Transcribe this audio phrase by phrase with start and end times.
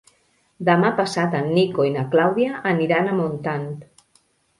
[0.69, 3.69] Demà passat en Nico i na Clàudia aniran a Montant.